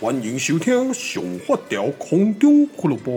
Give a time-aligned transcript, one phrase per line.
[0.00, 3.12] 欢迎收听《上发条空中俱乐部》。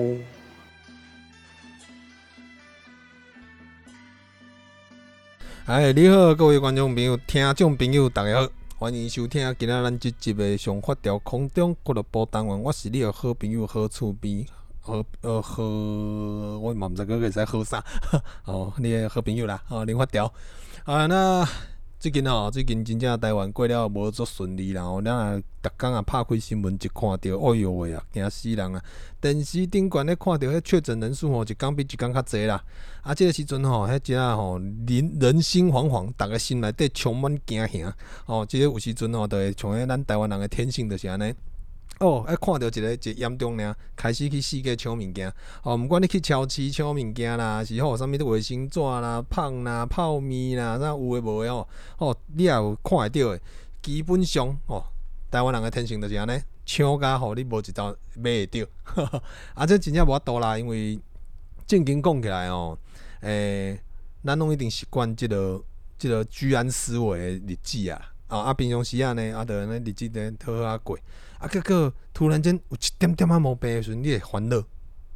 [5.65, 12.61] 哎，你好，各位观众朋友、听众朋友，大家好，欢迎收听今仔咱这集的《上发条空中俱乐部》单元。
[12.61, 14.45] 我是你的好朋友好厝边，
[14.79, 17.83] 好呃好，我嘛毋知个个在何啥
[18.45, 20.31] 哦，你的好朋友啦，哦，林发条
[20.85, 21.47] 啊，那。
[21.99, 24.83] 最近吼，最近真正台湾过了无足顺利啦。
[24.83, 28.83] 吼，咱啊，逐工啊，拍开新闻一看到，哎哟喂啊，惊死人啊！
[29.19, 32.63] 电视顶悬咧看到迄确诊人数吼，一工比一工较侪啦。
[33.01, 37.95] 啊，即个时阵吼，迄只吼，人人心惶惶，逐个心内底充满惊吓。
[38.25, 41.33] 吼，即个有时阵吼，就会像迄咱台湾人的天性就是安尼。
[41.99, 45.33] 哦，爱看到一个一严重呢，开始去四界抢物件。
[45.63, 51.67] 哦，毋管你去超市抢物件啦，是吼啥物的卫生纸啦、芳啦、泡面啦，啥有诶无诶哦。
[51.97, 53.41] 哦，你也有看会到诶。
[53.81, 54.83] 基本上哦，
[55.31, 58.67] 台湾人诶天性就是安尼，抢甲吼你无一道买会着。
[59.55, 60.99] 啊，这真正无法度啦，因为
[61.65, 62.77] 正经讲起来哦，
[63.21, 63.79] 诶、
[64.23, 65.59] 咱拢一定习惯即个
[65.97, 67.99] 即、这个居安思危诶日子啊。
[68.27, 70.95] 啊，啊，平常时啊呢，啊，着安尼日子咧好好啊过。
[71.39, 74.63] 啊，结果突然间有一点点啊毛病的时阵，你会烦恼，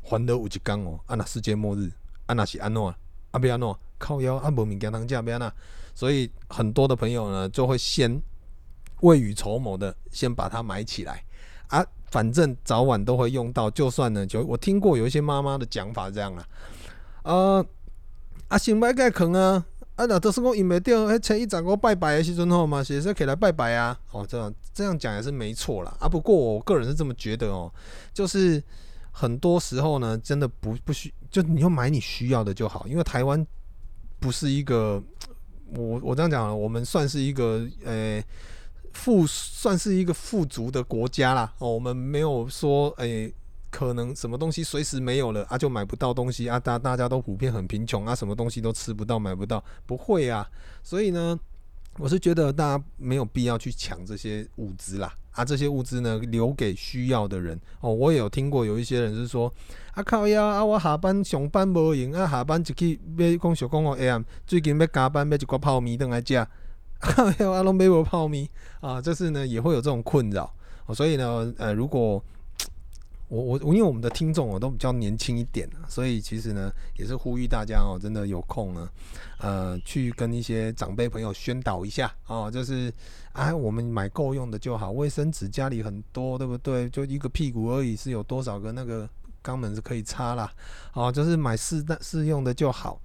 [0.03, 1.91] 烦恼有一天哦，啊，那世界末日，
[2.27, 2.95] 啊，那是安怎，啊，
[3.31, 5.51] 要安怎，靠腰啊，无物件通食，要安怎？
[5.95, 8.21] 所以很多的朋友呢，就会先
[9.01, 11.23] 未雨绸缪的先把它买起来，
[11.67, 16.47] 啊，反正早晚都会用到，就算呢，就我听过有一些妈妈的讲法这样啦，
[17.23, 17.65] 呃，
[18.47, 19.65] 啊，先买个坑啊。
[19.95, 23.97] 啊，那都是讲因袂着，迄初一十五拜拜的时阵吼嘛，是说起来拜拜啊。
[24.11, 25.95] 哦，这样这样讲也是没错啦。
[25.99, 26.07] 啊。
[26.07, 27.71] 不过我个人是这么觉得哦，
[28.13, 28.63] 就是
[29.11, 32.87] 很多时候呢，真的不不需，就你要买你需要的就好。
[32.87, 33.45] 因为台湾
[34.19, 35.03] 不是一个，
[35.75, 38.23] 我我这样讲，我们算是一个诶
[38.93, 41.53] 富，算是一个富足的国家啦。
[41.59, 43.33] 哦，我们没有说诶。
[43.71, 50.47] 可能什么东西随时没有了啊，就买不到东西啊，大大家都普遍很贫穷啊，什么东西都吃不到、买不到，不会啊。
[50.83, 51.39] 所以呢，
[51.97, 57.93] 我是觉得大家没有必要去抢这些物资啦啊，这些物资呢留给需要的人哦。
[57.93, 59.51] 我也有听过有一些人是说
[59.93, 66.35] 啊，靠呀啊，我下班上班无闲啊，下班就去买讲小讲哦，哎呀，最近要加班买一罐泡面等来吃，
[66.99, 68.47] 靠呀，啊，拢 买无泡面
[68.81, 70.53] 啊，就是呢也会有这种困扰
[70.87, 70.93] 哦。
[70.93, 72.21] 所以呢，呃，如果
[73.31, 78.89] 我我我因为我们的听众哦都比较年轻一点，所以其实呢也是呼吁大家哦，真的有空呢，
[79.39, 82.93] 呃，去跟一些长辈朋友宣导一下哦，就是
[83.31, 86.89] 啊，我们买够用的就好，卫生纸家里很多，对不对？
[86.89, 89.09] 就一个屁股而已，是有多少个那个
[89.41, 90.51] 肛门是可以插啦，
[90.93, 92.99] 哦，就是买适当适用的就好，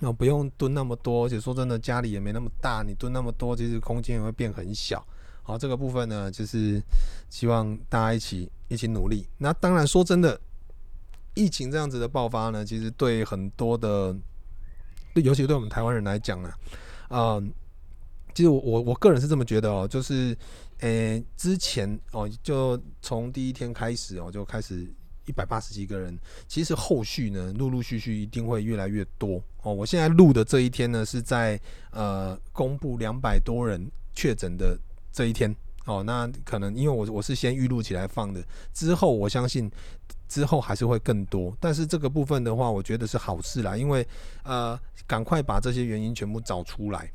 [0.00, 5.06] 哦，不用囤那么多，而且说真的，家里也没那么大，你囤那么多，其实空间也会变很小。
[5.42, 6.80] 好，这个部分呢，就是
[7.28, 9.26] 希望大家一起一起努力。
[9.38, 10.40] 那当然，说真的，
[11.34, 14.14] 疫情这样子的爆发呢，其实对很多的，
[15.12, 16.52] 对尤其对我们台湾人来讲呢，
[17.08, 17.42] 啊，
[18.32, 20.36] 其实我我我个人是这么觉得哦，就是，
[20.80, 24.86] 诶，之前哦，就从第一天开始哦，就开始
[25.26, 29.74] 一百八十几个人，其实后续呢，陆陆续续一定会越来越多哦。
[29.74, 34.78] 我现在录的这一天呢，是在呃公布两百多人确诊的。
[35.12, 35.54] 这一天。
[35.86, 39.68] 哦，那可能因为我我是先预录起来放的，之后我相信
[40.28, 44.06] 之后还是会更多，但是这个部分的话，我觉得是好事啦，因为
[44.44, 47.10] 呃，赶快把这些原因全部找出来，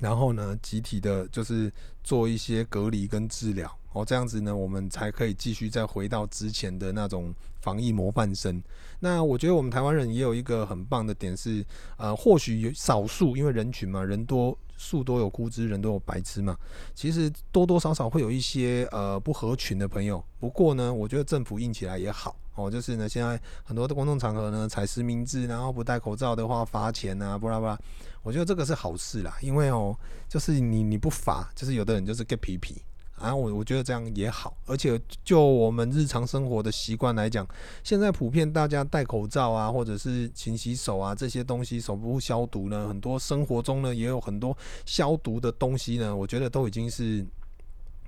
[0.00, 1.70] 然后呢，集体的就是
[2.04, 8.62] 做一些隔离跟治疗哦，这样子呢，我们才可以继续再回到之前的那种防疫模范生。
[9.00, 11.64] 那我觉得我们台湾人也有一个很棒的点是，
[11.96, 14.56] 呃，或许有少数因为人群嘛，人多。
[14.76, 16.58] 树多有枯枝，人都有白痴嘛。
[16.94, 20.22] 其实多多少少会有一些呃不合群的朋友。
[20.40, 22.68] 不过呢，我觉得政府硬起来也好哦。
[22.68, 27.78] 就是呢，现在很多的公众场合呢，采实名制，然后不戴口罩的话罚钱啊，不啦不啦。
[28.24, 29.96] 我觉得这个是好事啦，因为哦，
[30.28, 32.82] 就是你你不罚，就是有的人就是个皮皮。
[33.16, 37.46] 啊，我我觉得这样也好，而且就我们日常生活的习惯来讲，
[37.84, 44.54] 现在普遍大家戴口罩啊，或者是勤洗手啊，这些东西手部消毒呢，很多生活中呢也有很多
[44.84, 47.24] 消毒的东西呢，我觉得都已经是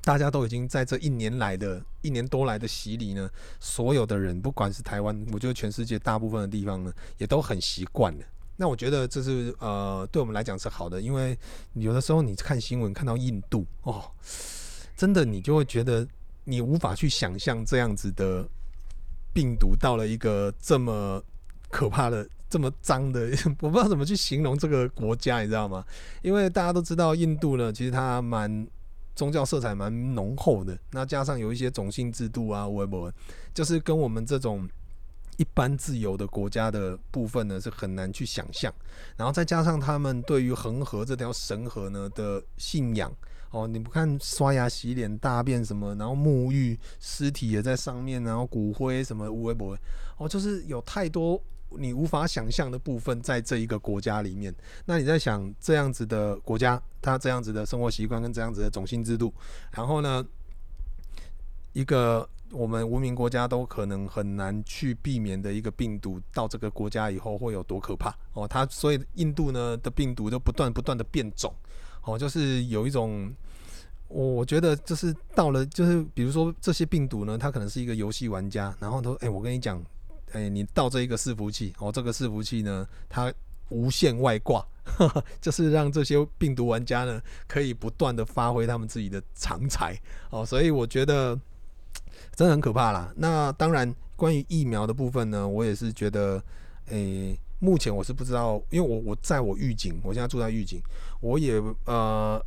[0.02, 3.31] 大家都已经在这一年来的一年多来的洗礼呢，
[3.61, 8.25] 所有的人不管是台湾，我觉得全世界大部分的地方呢，也都很习惯了。
[8.56, 11.38] 那我觉得这是呃对我们来讲是好的，因为
[11.75, 14.11] 有的时候你看新闻看到印度哦。
[14.97, 16.08] 真的，你就会觉得
[16.44, 18.49] 你无法去想象这样子的
[19.35, 21.23] 病毒到了一个这么
[21.69, 23.29] 可怕的、这么脏的，
[23.61, 25.85] 我不知道怎么去形容这个国家，你知道吗？
[26.23, 28.67] 因为大家都知道印度呢，其实它蛮
[29.14, 30.79] 宗教色彩蛮浓厚的。
[30.93, 33.12] 那加上有一些种姓制度啊，微博
[33.52, 34.67] 就是跟我们这种
[35.37, 38.73] 一般自由的国家的部分呢，是很难去想象。
[39.17, 43.12] 然后再加上他们对于恒河这条神河呢的信仰
[43.50, 49.77] 哦，你不看刷牙、洗脸、大便什么，然后沐浴，尸体也在上面，然后骨灰什么微博
[50.19, 51.41] 哦，就是有太多。
[51.79, 54.55] 你无法想象的部分，在这一个国家里面，
[54.85, 59.35] 那你在想这样子的国家，它这样子的生活习惯跟这样子的种姓制度，
[59.73, 60.25] 然后呢，
[61.76, 68.49] 一个我们文明国家都可能很难去避免的一个病毒，到这个国家以后会有多可怕哦？
[68.49, 71.55] 它所以印度呢的病毒都不断不断的变种
[72.02, 73.31] 哦，就是有一种，
[74.08, 79.84] 我我觉得就是到了，就是比如说这些病毒呢，它可能是一个游戏玩家，然后都哎，我跟你讲。
[80.32, 83.32] 哎、你到这一个伺服器哦，这个伺服器呢，它
[83.70, 84.62] 无限外挂，
[85.40, 89.99] 就是让这些病毒玩家呢，可以不断的发挥他们自己的长才
[90.31, 91.38] 哦，所以我觉得
[92.34, 93.12] 真的很可怕啦。
[93.16, 96.42] 那当然，关于疫苗的部分呢，我也是觉得，
[96.86, 100.80] 诶、目前我是不知道，因为我我在我预警，我现在住在预警，
[101.20, 102.44] 我也呃，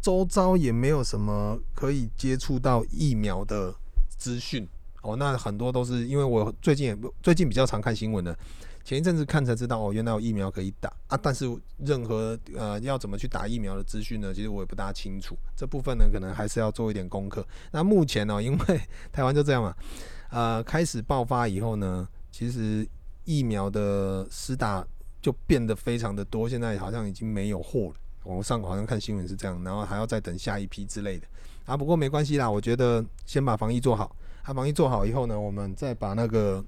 [0.00, 3.74] 周遭也没有什么可以接触到疫苗的
[4.16, 4.66] 资讯。
[5.02, 8.38] 哦，那很多都是因为我最近也最近比较常看新闻的，
[8.84, 11.18] 前一阵子看才知道哦，原来有疫苗可以打啊。
[11.20, 11.46] 但是
[11.78, 15.36] 任何呃要怎么去打疫苗的资讯呢，其实我也不大清楚。
[15.56, 17.46] 这部分呢，可能还是要做一点功课。
[17.70, 18.80] 那目前呢，因为
[19.12, 19.74] 台湾就这样嘛，
[20.30, 22.86] 呃，开始爆发以后呢，其实
[23.24, 24.84] 疫苗的施打
[25.20, 27.94] 就变得非常的多，现在好像已经没有货了。
[28.24, 31.26] 网上好像看新闻是这样，然后还要再等下一批之类的
[31.64, 31.76] 啊。
[31.76, 34.14] 不过没关系啦，我觉得先把防疫做好。
[34.42, 36.64] 它防疫做好以后呢，我们再把那个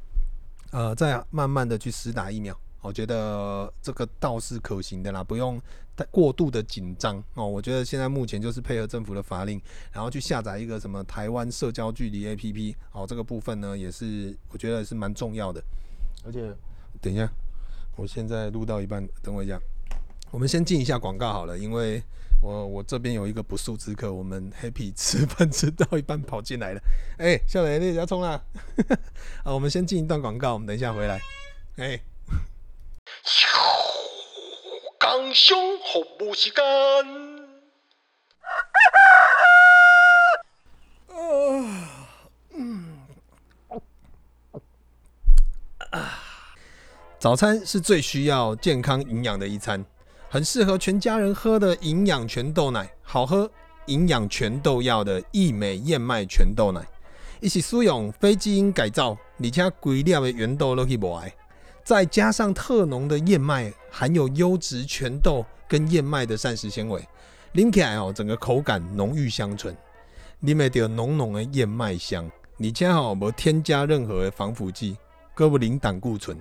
[0.73, 5.61] 呃，再慢慢的去实打疫苗，我觉得这个倒是可行的啦，不用
[5.95, 7.47] 太过度的紧张哦。
[7.47, 9.61] 我觉得现在目前就是配合政府的法令，
[9.93, 15.63] 然后去下载一个什么台湾社交距离 APP 哦，这个部分呢也是我觉得是蛮重要的。
[16.25, 16.51] 而且
[17.01, 17.31] 等一下，
[17.97, 19.61] 我现在录到一半，等我一下，
[20.31, 22.03] 我们先进一下广告好了，因为。
[22.43, 26.81] 我我这边有一个不速之客，我们 Happy 吃饭吃到一半跑进来了。
[27.19, 28.43] 哎、欸，小雷，你要冲啦！
[29.45, 31.21] 啊，我们先进一段广告，我们等一下回来。
[31.77, 32.03] 哎、欸，
[34.99, 35.57] 刚上
[35.93, 36.63] 服务时间。
[47.21, 49.85] 早餐是最需要健康营养的一餐。
[50.33, 53.51] 很适合全家人喝的营养全豆奶，好喝
[53.85, 56.81] 营养全豆要的益美燕麦全豆奶，
[57.41, 61.31] 一起使用非基因改造，而且规粒的原豆都去买，
[61.85, 67.07] 再加上特浓的燕麦，含有优质全豆跟燕麦的膳食纤维，
[67.53, 69.77] 拎起来哦，整个口感浓郁香醇，
[70.41, 72.25] 里面有浓浓的燕麦香，
[72.59, 74.97] 而且哦无添加任何的防腐剂，
[75.35, 76.39] 更不零胆固醇。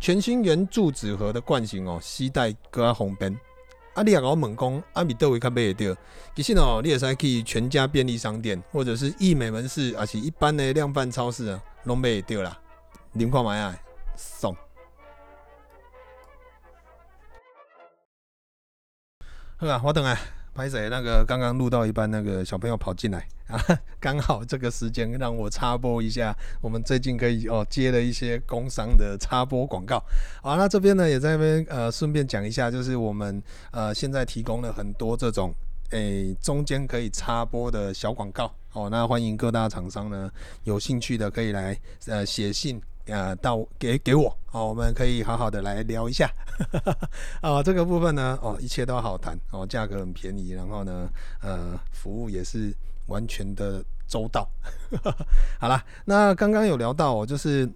[0.00, 3.32] 全新圆柱纸盒的罐型哦，携带更加方便。
[3.94, 6.00] 啊，你也我问讲，啊米倒位较买得到？
[6.34, 12.58] 其实哦，你也可以去全家便利商店，或者是义美门市，而且一般的量贩超市啊，拢买得到啦。
[13.12, 13.76] 您看买啊，
[14.16, 14.56] 送。
[19.56, 20.18] 好啊，我等下。
[20.54, 20.88] 拍谁？
[20.90, 23.58] 那个刚刚录到一半，那个小朋友跑进来啊，
[23.98, 30.02] 刚好这个时间让我插播一下，我们最近可以哦接了一些工商的插播广告。
[30.42, 35.54] 好，那这边呢也在那边呃顺便讲一下，就是我们呃现在提供了很多这种
[35.90, 40.30] 诶、中间可以插播的小广告哦，那欢迎各大厂商呢
[40.64, 42.80] 有兴趣的可以来呃写信。
[43.06, 46.30] 呃，到给给我哦，我们可以好好的来聊一下
[47.40, 47.62] 啊。
[47.64, 51.08] 这个部分呢，哦，一切都好谈哦，价格很便宜，然后呢，
[51.40, 52.72] 呃，服务也是
[53.06, 54.48] 完全的周到。
[55.58, 57.68] 好啦，那刚刚有聊到哦，就是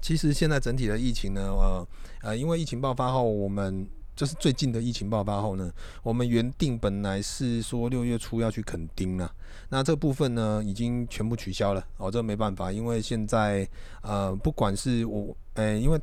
[0.00, 1.88] 其实现在整体的疫情呢，呃
[2.22, 3.86] 呃，因为疫情爆发后，我们。
[4.14, 9.34] 就是最近的疫情爆发后呢，我们原定本来是说六月初要去垦丁了，
[9.70, 13.66] 那这部分呢已经全部取消了哦，这没办法，因为现在
[14.02, 15.98] 呃不管是我诶、因为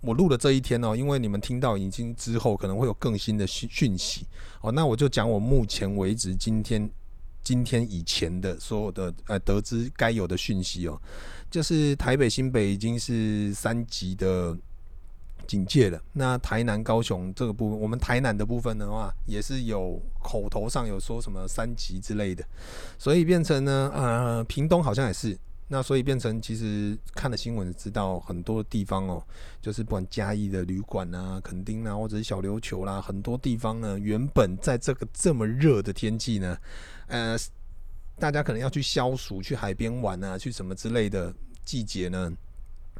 [0.00, 4.26] 我录的这一天哦，因为你们听到已经之后可能会有更新的讯讯息
[4.60, 6.90] 哦，那我就讲我目前为止今天
[7.44, 11.00] 今天以前的所有的呃得知该有的讯息哦，
[11.48, 14.56] 就是台北新北已经是三级的。
[15.46, 15.98] 警戒了。
[16.12, 22.44] 那台南、高雄这个部分，我们台南的部分的话，也是有口头上有说什么三级之类的，
[22.98, 25.38] 所以变成呢，呃，屏东好像也是。
[25.68, 29.20] 那所以变成，其实看了新闻知道，很多地方哦，
[29.60, 36.56] 就是不管嘉义的旅馆啊、垦丁啊，或者是小琉球啦，很多地方呢，原本在这个这么热的天气呢，
[37.08, 37.36] 呃，
[38.16, 41.34] 大家可能要去消暑、去海边玩啊，去什么之类的
[41.64, 42.32] 季节呢？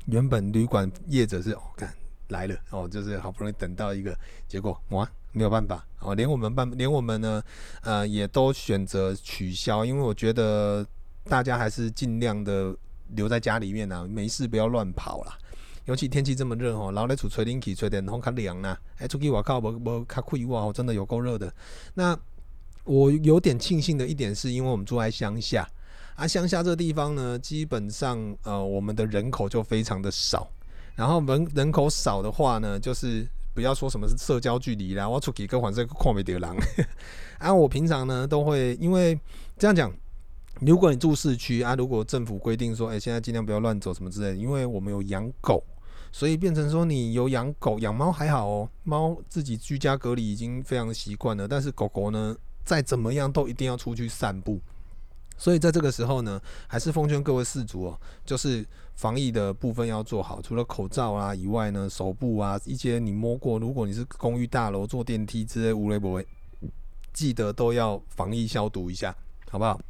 [0.06, 1.94] 原本旅馆业者是哦，看
[2.28, 4.16] 来了哦，就是好不容易等到一个
[4.48, 7.42] 结果，哇，没有办法哦，连我们办，连我们呢，
[7.82, 10.86] 呃，也都选择取消，因为我觉得
[11.24, 12.74] 大家还是尽量的
[13.14, 15.38] 留在家里面啊，没事不要乱跑啦。
[15.84, 18.76] 尤其天气这么热哦，老在厝吹冷气，吹点风较凉啦。
[18.98, 21.52] 哎，出去外口无无较开哇，真的有够热的。
[21.94, 22.18] 那
[22.82, 25.68] 我有点庆幸的一点是，因为我们住在乡下
[26.16, 30.50] 啊，乡下这个地方呢，基本上呃，我们的人口就非常的少。
[30.96, 33.24] 然后人人口少的话呢，就是
[33.54, 36.56] 不要说什么是社交距离啦，我出去跟黄色看不到人。
[37.38, 39.16] 啊，我平常呢都会，因为
[39.56, 39.92] 这样讲，
[40.60, 45.62] 如果你住市区啊，如果政府规定说，哎，现在尽量不要乱走什么之类的，因为我们有养狗。
[46.12, 51.46] 所以变成说，你有养狗、养猫还好哦，猫自己居家隔离已经非常习惯了。
[51.46, 52.34] 但是狗狗呢，
[52.64, 54.58] 再怎么样都一定要出去散步。
[55.36, 60.42] 所以在这个时候呢，还是奉劝各位饲主哦，就是防疫的部分要做好。
[60.42, 66.26] 除了口罩啊以外呢，手部啊一些你摸过，如果你是公寓大楼坐电梯之类无微不微，
[67.12, 69.14] 记得都要防疫消毒一下，
[69.48, 69.80] 好不好？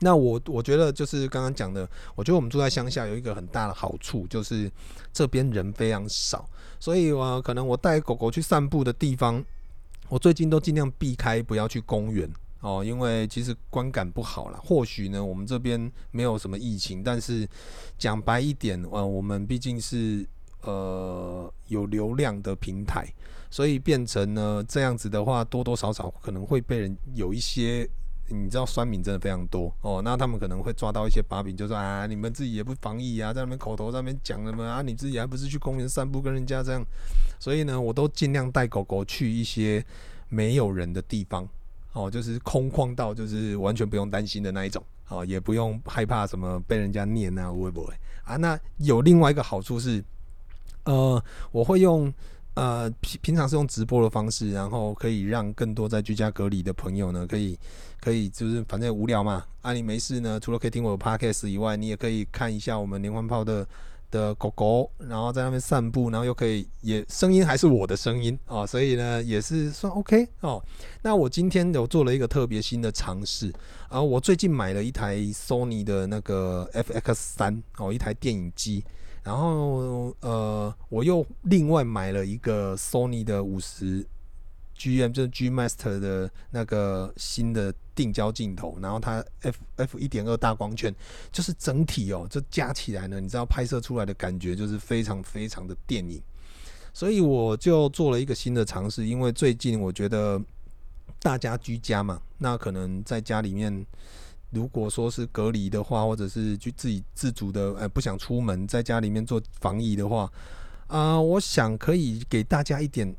[0.00, 4.70] 那我我觉得就是刚刚讲的，我觉得我们住在乡下有一个很大的好处，就是
[5.12, 9.44] 这边人非常少，所以我可能我带狗狗去散步的地方，
[10.08, 14.60] 我最近都尽量避开不要去公园哦，因为其实观感不好啦。
[14.62, 17.48] 或许呢，我们这边没有什么疫情，但是
[17.96, 20.26] 讲白一点，呃，我们毕竟是
[20.62, 23.06] 呃有流量的平台，
[23.50, 27.88] 所以变成呢这样子的话，多多少少可能会被人有一些。
[28.30, 36.84] 你知道酸民真的非常多哦，那他们可能会抓到一些把柄，就说啊，你们自己也不防疫啊，在那边口头上面讲什么啊，你自己还不是去公园散步跟人家这样，
[37.40, 39.82] 所以呢，我都尽量带狗狗去一些
[40.28, 41.48] 没有人的地方
[41.92, 47.92] 哦，就是空旷到就是完全不用担心的那一种哦，也不用害怕什么被人家念啊，会不会
[48.24, 48.36] 啊？
[48.36, 50.02] 那有另外一个好处是，
[50.84, 52.12] 呃，我会用。
[52.54, 57.56] 呃，平平常是用直播的方式，然后可以让更多在居家隔离的朋友呢，可以
[58.00, 63.64] 可以就是反正无聊嘛，啊你没事呢，除了可以听我的 podcast 以外，你也可以看一下我们连环炮的
[64.10, 70.62] 的狗狗，然后在那边散步，然后又可以也声音还是我的声音哦，所以呢也是算 OK 哦。
[71.02, 73.52] 那我今天有做了一个特别新的尝试，
[73.88, 78.84] 啊，我最近买了一台 Sony 的那个 FX 三哦，一台电影机。
[79.24, 84.06] 然后呃，我又另外买了一个 Sony 的五十
[84.78, 90.94] GM，就是 G Master 的那个新的定焦镜头，然后它 F F 一点二大光圈，
[91.32, 96.22] 就是整体哦，这加起来呢，你知道拍摄出来的感觉就是非常非常的电影，
[96.94, 100.40] 所以我就做了一个新的尝试，因为最近我觉得
[101.18, 103.84] 大家居家嘛，那可能在家里面。
[104.50, 110.32] 如果说是隔离的话，或者是去自己自主的，呃，不想出门，在家里面做防疫的话，
[110.86, 113.14] 啊、我想可以给大家一点，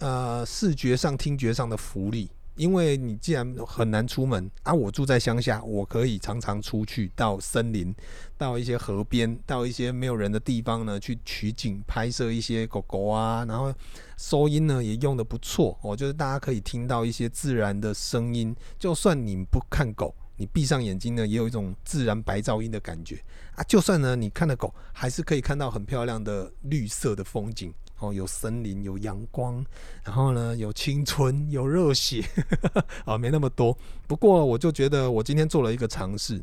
[0.00, 2.30] 呃，视觉上、听觉上的福利。
[2.56, 7.94] 因为你既然很难出门啊，我住在乡下，我可以常常出去到森林，
[8.38, 13.70] 到一些河边，到一些没有人的地方呢，去取景拍摄一些狗狗啊，然后
[14.16, 23.22] 收音呢也用得不错哦，就是大家可以听到一些自然的声音，就算你不看狗，你闭上眼睛呢，也有一种自然白噪音的感觉
[23.54, 27.70] 啊，就算呢你看了狗，还是可以看到很漂亮的绿色的风景。
[27.98, 29.64] 哦，有森林，有阳光，
[30.04, 32.22] 然后呢，有青春，有热血，
[33.04, 33.76] 啊， 没那么多。
[34.06, 36.42] 不过，我就觉得我今天做了一个尝试。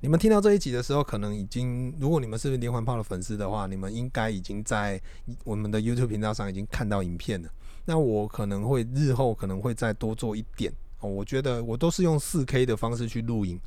[0.00, 5.00] 你们听到这一集的时候，可能已经，如果你们是连环炮的粉丝的话，你们应该已经在
[5.42, 7.48] 我们的 YouTube 频道上已经看到影片了。
[7.84, 10.72] 那我可能会日后可能会再多做一点。
[11.00, 13.58] 哦，我觉得我都是用 4K 的方式去录影，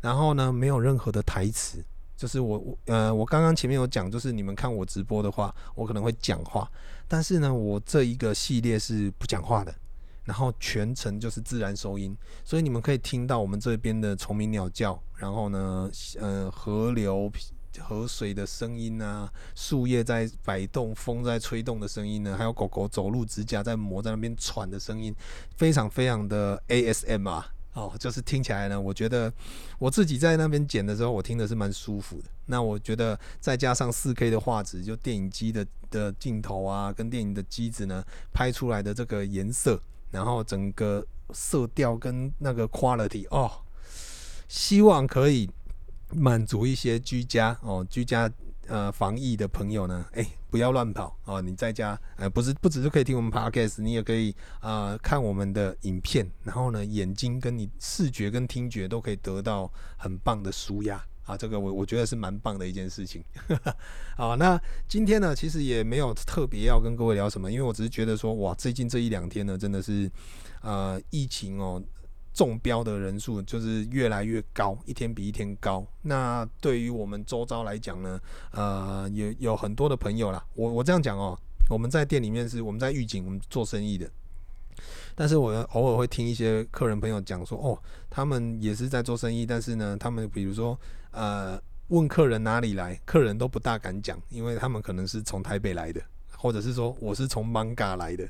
[0.00, 1.82] 然后呢，没有任何的台词。
[2.18, 6.68] 就是我我呃，我刚刚前面有讲，就是你们看我直播的话，我可能会讲话，
[7.06, 9.72] 但是呢，我这一个系列是不讲话的，
[10.24, 17.30] 然后全程就是自然收音，所以你们可以听到我们这边的虫鸣鸟叫，然后呢，呃，河流
[17.78, 25.14] 河水的声音啊，树叶在摆动，风在吹动的声音呢，还有狗狗走路指甲在磨在那边喘的声音，
[25.56, 27.46] 非常非常的 ASM 啊。
[27.78, 29.32] 哦，就是听起来呢，我觉得
[29.78, 32.24] 我自己在那边剪的时候，我听的是蛮舒服的。
[32.46, 39.80] 那我觉得再加上四 K 的画质，就电影机的的镜头啊，跟电影的机子呢拍出来的这个颜色，
[40.10, 43.48] 然后整个色调跟那个 quality 哦，
[44.48, 45.48] 希望可以
[46.10, 48.28] 满足一些居家哦居家
[48.68, 51.42] 呃防疫的朋友呢，哎、不要乱跑哦。
[51.42, 61.36] 你在家，呃，不是不只是可以听我们 podcast，你也可以呃看我们的影片，然后呢，眼睛跟你视觉跟听觉都可以得到很棒的舒压啊。
[61.36, 63.22] 这个我我觉得是蛮棒的一件事情。
[64.16, 70.10] 好，那今天呢，其实也没有特别要跟各位聊什么，因为我只是觉得说，哇，最近这一两天呢，真的是
[70.62, 71.82] 呃疫情哦。
[72.38, 75.84] 中标的人数就是越来越高，一天比一天高。
[76.02, 78.20] 那对于我们周遭来讲呢，
[78.52, 80.40] 呃，有有很多的朋友啦。
[80.54, 81.36] 我我这样讲哦，
[81.68, 84.08] 我们在店里面是我们在预警，我们做生意的。
[85.16, 87.76] 但是我偶尔会听一些客人朋友讲说，哦，
[88.08, 90.78] 他们也是在做生意，但是呢，他们比如说
[91.10, 96.00] 呃，问客人哪里来，客人都不大敢讲，因为他们可能是从台北来的。
[96.40, 98.28] 或者是说我是从艋舺来的，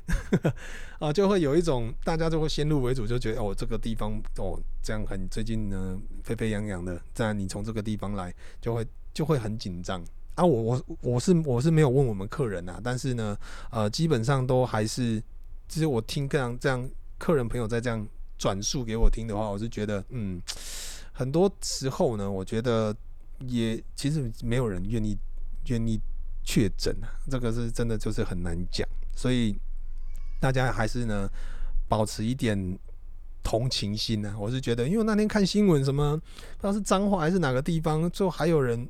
[0.97, 10.43] 啊，就会有一种大家就会先入为主，就觉得哦这个地方哦这样很最近呢沸沸扬扬的，这样你从这个地方来就会就会很紧张啊。
[10.43, 13.37] 我我我是我是没有问我们客人呐，但是呢
[13.69, 15.21] 呃基本上都还是，
[15.67, 16.89] 其实我听这样这样
[17.19, 18.03] 客人朋友在这样
[18.39, 20.41] 转述给我听的话，我是觉得嗯
[21.13, 22.95] 很多时候呢，我觉得
[23.47, 25.15] 也其实没有人愿意
[25.67, 26.01] 愿意。
[26.51, 28.83] 确诊啊，这个是真的就是很难讲，
[29.15, 29.55] 所以
[30.39, 31.29] 大家还是呢
[31.87, 32.57] 保持一点
[33.43, 34.35] 同情心呢、啊。
[34.35, 38.89] 我是觉得，因为那天看新闻，什么不知道是脏话还是哪个地方，就还有人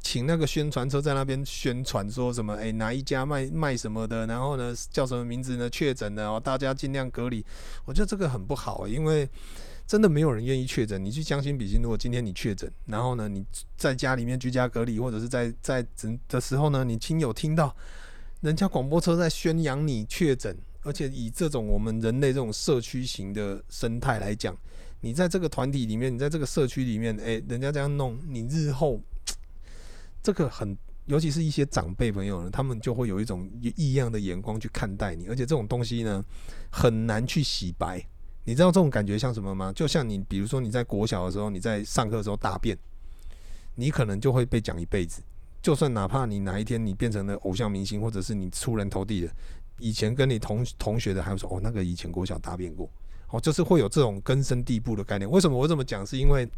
[0.00, 5.70] 请那个宣传车在那边宣传说什么，哎，哪一家卖卖什么的，然后呢叫什么名字呢？
[5.70, 7.46] 确诊的哦，大家尽量隔离。
[7.84, 9.30] 我觉得这个很不好，因为。
[9.86, 11.04] 真的没有人愿意确诊。
[11.04, 13.44] 你去将心比心，如果今天你确诊，然后呢，你
[13.76, 17.74] 在家里面居家隔离，或者是在在诊的时候呢，你亲友听到
[18.40, 24.56] 人家广播车在宣扬你确诊，而且以这种我们人类这种社区型的生态来讲，
[25.00, 29.00] 你在这个团体里面，你在这个社区里面，诶、人家这样弄，你日后
[30.22, 36.24] 这个很，尤其是一些长辈朋友呢，他们就会有一种异样的眼光去看待你，而且这种东西呢，
[36.70, 38.04] 很难去洗白。
[38.44, 39.72] 你知道这种感觉像什么吗？
[39.72, 42.76] 就像你，比如说你在国小的时候，你在上课的时候大便，
[43.76, 45.22] 你可能就会被讲一辈子。
[45.62, 49.32] 就算哪怕你哪一天你变成了偶像明星，或者是你出人头地了，
[49.78, 52.90] 以前跟你同同学的还会说哦，那个以前国小大便过，
[53.30, 55.30] 哦，就是会有这种根深蒂固的概念。
[55.30, 56.04] 为什么我这么讲？
[56.04, 56.48] 是因为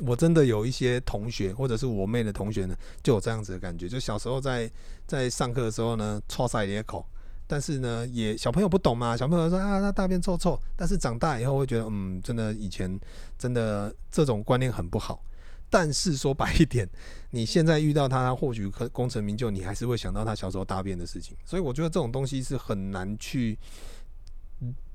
[0.00, 3.88] 我真的有一些同学，或者是我妹的同学呢，就有这样子的感觉。
[3.88, 4.68] 就小时候在
[5.06, 7.06] 在上课的时候呢，剉赛咧口。
[7.46, 10.58] 但是呢，也小朋友不懂嘛，小朋友说啊，他大便臭臭。
[10.74, 12.98] 但是长大以后会觉得，嗯，真的以前
[13.38, 15.22] 真的这种观念很不好。
[15.68, 16.88] 但是说白一点，
[17.30, 21.36] 你现在遇到他，或许可功成名就，你还是会想到他小时候大便的事情。
[21.44, 23.58] 所以我觉得这种东西是很难去，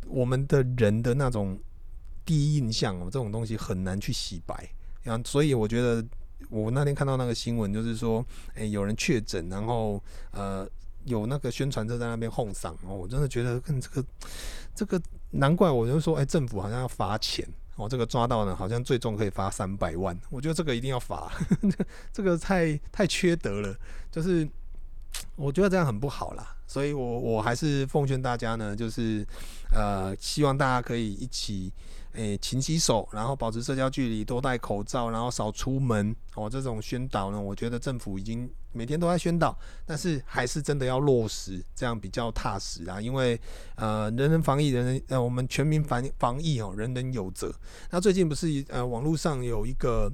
[0.08, 1.60] 我们的人的那种
[2.26, 4.68] 第一印象哦，这种东西很难去洗白。
[5.04, 6.04] 然后，所以我觉得
[6.50, 10.68] 我那天看到那个新闻，就是说，诶，有人确诊，然后呃。
[11.10, 14.06] 有那个宣传车在那边哄嗓哦，我真的觉得跟这个
[14.74, 17.46] 这个难怪，我就说，哎，政府好像要罚钱
[17.76, 21.32] 哦，这个抓到呢，好像最终可以罚三百万，我觉得这个一定要罚，
[22.14, 23.76] 这个太太缺德了，
[24.10, 24.48] 就是
[25.36, 29.26] 我觉得这样很不好啦，所以我我还是奉劝大家呢，就是
[29.74, 31.74] 呃，希望大家可以一起。
[32.14, 36.50] 诶，勤洗手，然后保持社交距离，多戴口罩，然后少出门哦。
[36.50, 43.02] 这种宣导呢，我觉得政府已经每天都在宣导，但是还是真的要落实，这样比较踏实啊。
[43.02, 43.40] 因为
[43.76, 47.54] 呃，人人防疫，人人呃，我们全民防防疫哦，人人有责。
[47.90, 50.12] 那最近不是呃，网络上有一个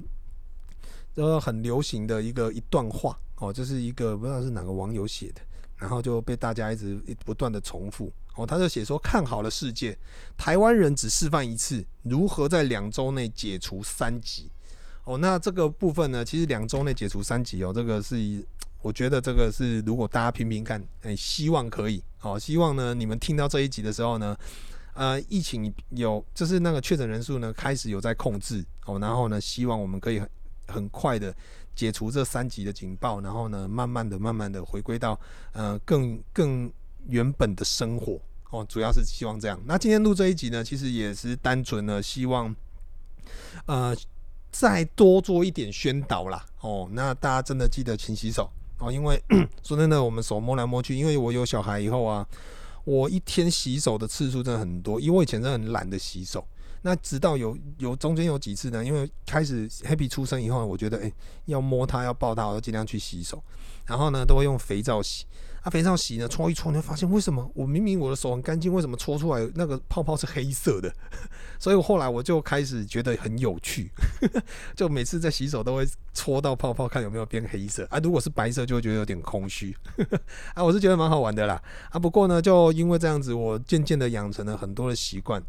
[1.16, 5.40] 呃很流行的一个一段话哦，这是一个不知道是哪个网友写的，
[5.76, 8.12] 然后就被大家一直不断的重复。
[8.36, 9.96] 哦，他就写说，看好了世界，
[10.36, 14.50] 台湾人只示范一次如何在两周内解除三级。
[15.06, 18.44] 哦，那这个部分呢，其实两周内解除三级哦，这个是
[18.82, 22.02] 我觉得这个是如果大家拼拼看，哎，希望可以。
[22.18, 24.36] 好，希望呢你们听到这一集的时候呢，
[24.94, 28.62] 呃，疫情有就是那个确诊人数呢开始有在控制。
[28.84, 30.28] 哦，然后呢，希望我们可以很
[30.66, 31.34] 很快的
[31.74, 35.18] 解除这三级的警报，然后呢，慢慢的、慢慢的回归到
[35.52, 36.70] 呃更更。
[37.08, 39.56] 原本的生活哦，主要是希望这样。
[39.64, 42.52] 那今天录这一集呢，其实也是单纯的希望，
[43.66, 43.96] 呃，
[44.58, 46.44] 再多做一点宣导啦。
[46.60, 49.22] 哦，那大家真的记得勤洗手哦，因为
[49.62, 52.26] 说真的，我们手摸来摸去，因为我有小孩以后啊，
[52.84, 56.46] 我一天洗手的次数真的很多，因为我以前真的很懒得洗手。
[56.82, 61.12] 那直到有有中间有几次呢，因为开始 Happy 出生以后，我觉得诶、
[61.46, 63.42] 要摸它要抱它，我就尽量去洗手，
[63.86, 65.24] 然后呢都会用肥皂洗。
[65.66, 70.94] 啊，肥皂洗呢，搓一搓，你会发现为什么我明明我的手很干净，为什么搓出来那个泡泡是黑色的？
[71.58, 73.90] 所以我后来我就开始觉得很有趣，
[74.76, 77.98] 就每次在洗手都会搓到泡泡，看有没有变黑色啊。
[77.98, 79.76] 如果是白色，就会觉得有点空虚
[80.54, 80.62] 啊。
[80.62, 81.98] 我是觉得蛮好玩的啦啊。
[81.98, 85.42] 不过呢，就因为这样子，我渐渐的养成了很多的习惯。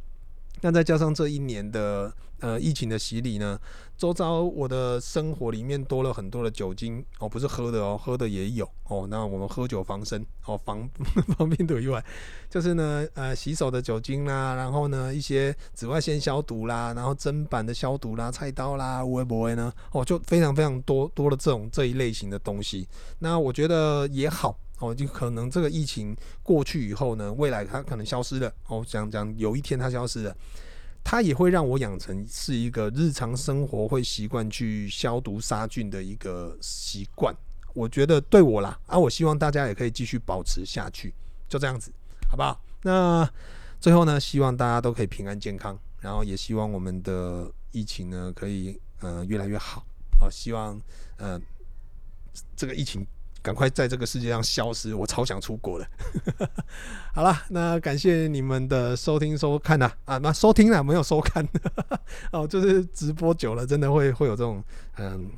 [0.61, 3.59] 那再加上这一年的呃疫情的洗礼呢，
[3.97, 9.07] 周遭我的生活里面多了很多的酒精哦，不是喝的哦，喝的也有哦。
[9.09, 10.89] 那我们喝酒防身哦，防
[11.37, 12.03] 防病毒以外，
[12.49, 19.71] 就是呢呃洗手的酒精啦，然后呢一些紫外线消毒啦，然后砧板的消毒啦，菜刀啦，会不会呢？
[19.91, 22.87] 哦，就非常非常多多了这种这一类型的东西。
[23.19, 24.57] 那我觉得也好。
[24.79, 28.53] 哦，就可能这个疫情过去以后呢，未来它可能消失了。
[28.67, 30.37] 哦，讲讲有一天它消失了，
[31.03, 37.35] 它也会让我养成是一个日常生活会习惯去消毒杀菌的一个习惯。
[37.73, 41.11] 我觉得对我啦，啊，我希望大家也可以继续保持下去，
[41.49, 41.91] 就这样子，
[42.29, 42.61] 好不好？
[42.83, 43.27] 那
[43.79, 49.83] 最后呢，希望大家都可以平安健康，然后也希望我们的疫情呢可以呃越来越好。
[50.19, 50.79] 好，希望
[51.17, 51.41] 呃
[52.55, 53.03] 这个疫情。
[53.41, 54.93] 赶快在这个世界上消失！
[54.93, 55.87] 我超想出国的。
[57.13, 61.47] 好了，那感谢你们的收听收看呐啊，那收听了没有收看
[62.31, 64.63] 哦，就是直播久了，真的会会有这种
[64.97, 65.31] 嗯，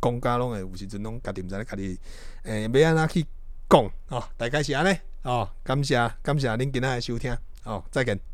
[0.00, 1.98] 公家拢会有时阵拢家己毋知咧家己
[2.42, 3.26] 诶，要安怎去
[3.68, 8.33] 讲哦，大概是安尼哦，感谢感谢恁今仔的收听哦，再见。